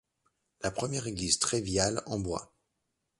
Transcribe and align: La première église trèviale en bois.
La 0.61 0.71
première 0.71 1.05
église 1.05 1.37
trèviale 1.37 2.01
en 2.07 2.17
bois. 2.17 2.55